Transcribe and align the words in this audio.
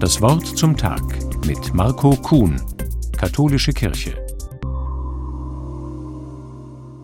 Das 0.00 0.22
Wort 0.22 0.46
zum 0.56 0.78
Tag 0.78 1.02
mit 1.44 1.74
Marco 1.74 2.16
Kuhn, 2.16 2.58
Katholische 3.18 3.74
Kirche. 3.74 4.14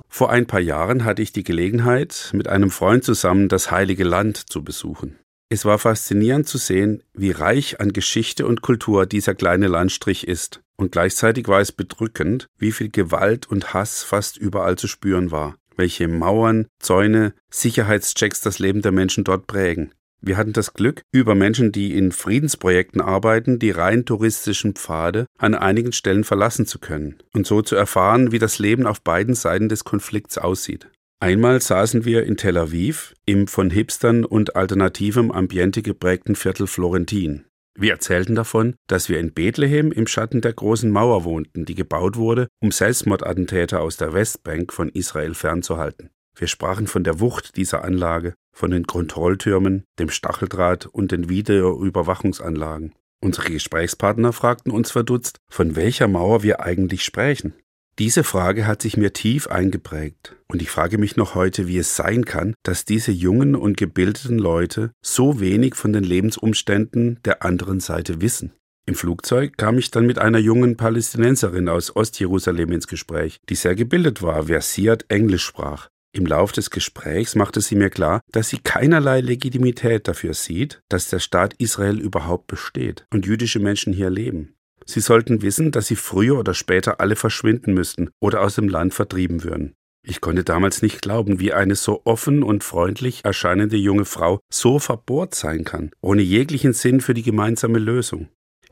Vor 0.08 0.30
ein 0.30 0.46
paar 0.46 0.60
Jahren 0.60 1.04
hatte 1.04 1.20
ich 1.20 1.30
die 1.30 1.44
Gelegenheit, 1.44 2.30
mit 2.32 2.48
einem 2.48 2.70
Freund 2.70 3.04
zusammen 3.04 3.50
das 3.50 3.70
Heilige 3.70 4.04
Land 4.04 4.38
zu 4.50 4.64
besuchen. 4.64 5.18
Es 5.50 5.66
war 5.66 5.78
faszinierend 5.78 6.48
zu 6.48 6.56
sehen, 6.56 7.02
wie 7.12 7.32
reich 7.32 7.80
an 7.80 7.92
Geschichte 7.92 8.46
und 8.46 8.62
Kultur 8.62 9.04
dieser 9.04 9.34
kleine 9.34 9.66
Landstrich 9.66 10.26
ist, 10.26 10.62
und 10.76 10.92
gleichzeitig 10.92 11.48
war 11.48 11.60
es 11.60 11.72
bedrückend, 11.72 12.46
wie 12.56 12.72
viel 12.72 12.88
Gewalt 12.88 13.46
und 13.46 13.74
Hass 13.74 14.04
fast 14.04 14.38
überall 14.38 14.76
zu 14.76 14.88
spüren 14.88 15.30
war, 15.30 15.56
welche 15.76 16.08
Mauern, 16.08 16.66
Zäune, 16.78 17.34
Sicherheitschecks 17.50 18.40
das 18.40 18.58
Leben 18.58 18.80
der 18.80 18.92
Menschen 18.92 19.22
dort 19.22 19.46
prägen. 19.46 19.92
Wir 20.26 20.36
hatten 20.36 20.52
das 20.52 20.74
Glück, 20.74 21.02
über 21.12 21.36
Menschen, 21.36 21.70
die 21.70 21.96
in 21.96 22.10
Friedensprojekten 22.10 23.00
arbeiten, 23.00 23.60
die 23.60 23.70
rein 23.70 24.04
touristischen 24.04 24.74
Pfade 24.74 25.26
an 25.38 25.54
einigen 25.54 25.92
Stellen 25.92 26.24
verlassen 26.24 26.66
zu 26.66 26.80
können 26.80 27.22
und 27.32 27.46
so 27.46 27.62
zu 27.62 27.76
erfahren, 27.76 28.32
wie 28.32 28.40
das 28.40 28.58
Leben 28.58 28.88
auf 28.88 29.00
beiden 29.02 29.36
Seiten 29.36 29.68
des 29.68 29.84
Konflikts 29.84 30.36
aussieht. 30.36 30.88
Einmal 31.20 31.60
saßen 31.62 32.04
wir 32.04 32.24
in 32.24 32.36
Tel 32.36 32.58
Aviv 32.58 33.14
im 33.24 33.46
von 33.46 33.70
Hipstern 33.70 34.24
und 34.24 34.56
alternativem 34.56 35.30
Ambiente 35.30 35.80
geprägten 35.80 36.34
Viertel 36.34 36.66
Florentin. 36.66 37.44
Wir 37.78 37.92
erzählten 37.92 38.34
davon, 38.34 38.74
dass 38.88 39.08
wir 39.08 39.20
in 39.20 39.32
Bethlehem 39.32 39.92
im 39.92 40.08
Schatten 40.08 40.40
der 40.40 40.54
großen 40.54 40.90
Mauer 40.90 41.22
wohnten, 41.22 41.66
die 41.66 41.76
gebaut 41.76 42.16
wurde, 42.16 42.48
um 42.60 42.72
Selbstmordattentäter 42.72 43.80
aus 43.80 43.96
der 43.96 44.12
Westbank 44.12 44.72
von 44.72 44.88
Israel 44.88 45.34
fernzuhalten. 45.34 46.10
Wir 46.38 46.48
sprachen 46.48 46.86
von 46.86 47.02
der 47.02 47.18
Wucht 47.18 47.56
dieser 47.56 47.82
Anlage, 47.82 48.34
von 48.54 48.70
den 48.70 48.86
Kontrolltürmen, 48.86 49.84
dem 49.98 50.10
Stacheldraht 50.10 50.86
und 50.86 51.10
den 51.10 51.28
Videoüberwachungsanlagen. 51.30 52.92
Unsere 53.22 53.50
Gesprächspartner 53.50 54.34
fragten 54.34 54.70
uns 54.70 54.90
verdutzt, 54.90 55.38
von 55.50 55.74
welcher 55.76 56.08
Mauer 56.08 56.42
wir 56.42 56.60
eigentlich 56.60 57.04
sprechen. 57.04 57.54
Diese 57.98 58.24
Frage 58.24 58.66
hat 58.66 58.82
sich 58.82 58.98
mir 58.98 59.14
tief 59.14 59.46
eingeprägt, 59.46 60.36
und 60.48 60.60
ich 60.60 60.68
frage 60.70 60.98
mich 60.98 61.16
noch 61.16 61.34
heute, 61.34 61.66
wie 61.66 61.78
es 61.78 61.96
sein 61.96 62.26
kann, 62.26 62.54
dass 62.62 62.84
diese 62.84 63.10
jungen 63.10 63.54
und 63.56 63.78
gebildeten 63.78 64.38
Leute 64.38 64.90
so 65.02 65.40
wenig 65.40 65.74
von 65.74 65.94
den 65.94 66.04
Lebensumständen 66.04 67.18
der 67.24 67.42
anderen 67.42 67.80
Seite 67.80 68.20
wissen. 68.20 68.52
Im 68.84 68.94
Flugzeug 68.94 69.56
kam 69.56 69.78
ich 69.78 69.90
dann 69.90 70.06
mit 70.06 70.18
einer 70.18 70.38
jungen 70.38 70.76
Palästinenserin 70.76 71.70
aus 71.70 71.96
Ostjerusalem 71.96 72.70
ins 72.72 72.86
Gespräch, 72.86 73.38
die 73.48 73.54
sehr 73.54 73.74
gebildet 73.74 74.22
war, 74.22 74.44
versiert 74.44 75.06
Englisch 75.08 75.44
sprach. 75.44 75.88
Im 76.16 76.24
Lauf 76.24 76.50
des 76.50 76.70
Gesprächs 76.70 77.34
machte 77.34 77.60
sie 77.60 77.74
mir 77.74 77.90
klar, 77.90 78.22
dass 78.32 78.48
sie 78.48 78.56
keinerlei 78.56 79.20
Legitimität 79.20 80.08
dafür 80.08 80.32
sieht, 80.32 80.80
dass 80.88 81.10
der 81.10 81.18
Staat 81.18 81.52
Israel 81.58 82.00
überhaupt 82.00 82.46
besteht 82.46 83.04
und 83.12 83.26
jüdische 83.26 83.58
Menschen 83.58 83.92
hier 83.92 84.08
leben. 84.08 84.54
Sie 84.86 85.00
sollten 85.00 85.42
wissen, 85.42 85.72
dass 85.72 85.88
sie 85.88 85.96
früher 85.96 86.38
oder 86.38 86.54
später 86.54 87.00
alle 87.00 87.16
verschwinden 87.16 87.74
müssten 87.74 88.08
oder 88.18 88.40
aus 88.40 88.54
dem 88.54 88.70
Land 88.70 88.94
vertrieben 88.94 89.44
würden. 89.44 89.74
Ich 90.02 90.22
konnte 90.22 90.42
damals 90.42 90.80
nicht 90.80 91.02
glauben, 91.02 91.38
wie 91.38 91.52
eine 91.52 91.74
so 91.74 92.00
offen 92.06 92.42
und 92.42 92.64
freundlich 92.64 93.22
erscheinende 93.26 93.76
junge 93.76 94.06
Frau 94.06 94.40
so 94.50 94.78
verbohrt 94.78 95.34
sein 95.34 95.64
kann, 95.64 95.90
ohne 96.00 96.22
jeglichen 96.22 96.72
Sinn 96.72 97.02
für 97.02 97.12
die 97.12 97.24
gemeinsame 97.24 97.78
Lösung. 97.78 98.28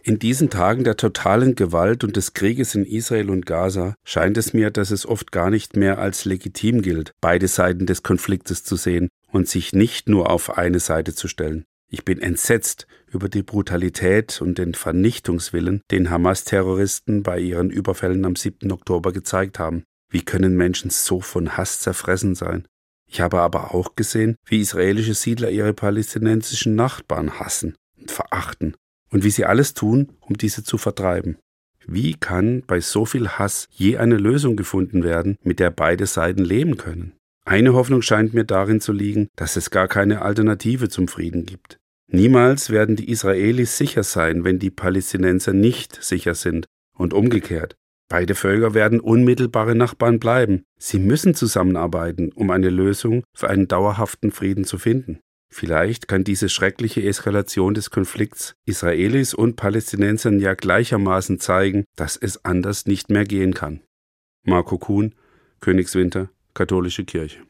In 0.06 0.18
diesen 0.18 0.50
Tagen 0.50 0.84
der 0.84 0.98
totalen 0.98 1.54
Gewalt 1.54 2.04
und 2.04 2.16
des 2.16 2.34
Krieges 2.34 2.74
in 2.74 2.84
Israel 2.84 3.30
und 3.30 3.46
Gaza 3.46 3.94
scheint 4.04 4.36
es 4.36 4.52
mir, 4.52 4.70
dass 4.70 4.90
es 4.90 5.06
oft 5.06 5.32
gar 5.32 5.48
nicht 5.48 5.76
mehr 5.76 5.98
als 5.98 6.26
legitim 6.26 6.82
gilt, 6.82 7.12
beide 7.22 7.48
Seiten 7.48 7.86
des 7.86 8.02
Konfliktes 8.02 8.64
zu 8.64 8.76
sehen 8.76 9.08
und 9.32 9.48
sich 9.48 9.72
nicht 9.72 10.10
nur 10.10 10.28
auf 10.28 10.58
eine 10.58 10.78
Seite 10.78 11.14
zu 11.14 11.26
stellen. 11.26 11.64
Ich 11.90 12.04
bin 12.04 12.20
entsetzt 12.20 12.86
über 13.10 13.30
die 13.30 13.42
Brutalität 13.42 14.42
und 14.42 14.58
den 14.58 14.74
Vernichtungswillen, 14.74 15.80
den 15.90 16.10
Hamas-Terroristen 16.10 17.22
bei 17.22 17.38
ihren 17.38 17.70
Überfällen 17.70 18.26
am 18.26 18.36
7. 18.36 18.70
Oktober 18.72 19.10
gezeigt 19.10 19.58
haben. 19.58 19.84
Wie 20.10 20.22
können 20.22 20.54
Menschen 20.54 20.90
so 20.90 21.22
von 21.22 21.56
Hass 21.56 21.80
zerfressen 21.80 22.34
sein? 22.34 22.68
Ich 23.10 23.22
habe 23.22 23.40
aber 23.40 23.74
auch 23.74 23.96
gesehen, 23.96 24.36
wie 24.44 24.60
israelische 24.60 25.14
Siedler 25.14 25.48
ihre 25.48 25.72
palästinensischen 25.72 26.74
Nachbarn 26.74 27.40
hassen 27.40 27.74
und 27.98 28.10
verachten 28.10 28.74
und 29.14 29.22
wie 29.22 29.30
sie 29.30 29.44
alles 29.44 29.74
tun, 29.74 30.08
um 30.20 30.36
diese 30.36 30.64
zu 30.64 30.76
vertreiben. 30.76 31.38
Wie 31.86 32.14
kann 32.14 32.64
bei 32.66 32.80
so 32.80 33.06
viel 33.06 33.28
Hass 33.28 33.68
je 33.70 33.96
eine 33.96 34.16
Lösung 34.16 34.56
gefunden 34.56 35.04
werden, 35.04 35.36
mit 35.42 35.60
der 35.60 35.70
beide 35.70 36.06
Seiten 36.06 36.44
leben 36.44 36.76
können? 36.76 37.12
Eine 37.46 37.74
Hoffnung 37.74 38.02
scheint 38.02 38.34
mir 38.34 38.44
darin 38.44 38.80
zu 38.80 38.92
liegen, 38.92 39.28
dass 39.36 39.54
es 39.54 39.70
gar 39.70 39.86
keine 39.86 40.22
Alternative 40.22 40.88
zum 40.88 41.06
Frieden 41.06 41.46
gibt. 41.46 41.78
Niemals 42.10 42.70
werden 42.70 42.96
die 42.96 43.08
Israelis 43.08 43.78
sicher 43.78 44.02
sein, 44.02 44.44
wenn 44.44 44.58
die 44.58 44.70
Palästinenser 44.70 45.52
nicht 45.52 46.02
sicher 46.02 46.34
sind, 46.34 46.66
und 46.96 47.14
umgekehrt. 47.14 47.76
Beide 48.08 48.34
Völker 48.34 48.74
werden 48.74 48.98
unmittelbare 48.98 49.76
Nachbarn 49.76 50.18
bleiben. 50.18 50.64
Sie 50.78 50.98
müssen 50.98 51.34
zusammenarbeiten, 51.34 52.32
um 52.32 52.50
eine 52.50 52.70
Lösung 52.70 53.22
für 53.32 53.48
einen 53.48 53.68
dauerhaften 53.68 54.32
Frieden 54.32 54.64
zu 54.64 54.78
finden. 54.78 55.20
Vielleicht 55.56 56.08
kann 56.08 56.24
diese 56.24 56.48
schreckliche 56.48 57.00
Eskalation 57.04 57.74
des 57.74 57.92
Konflikts 57.92 58.56
Israelis 58.64 59.34
und 59.34 59.54
Palästinensern 59.54 60.40
ja 60.40 60.54
gleichermaßen 60.54 61.38
zeigen, 61.38 61.84
dass 61.94 62.16
es 62.16 62.44
anders 62.44 62.86
nicht 62.86 63.08
mehr 63.08 63.22
gehen 63.22 63.54
kann. 63.54 63.80
Marco 64.42 64.78
Kuhn, 64.78 65.14
Königswinter, 65.60 66.28
Katholische 66.54 67.04
Kirche. 67.04 67.38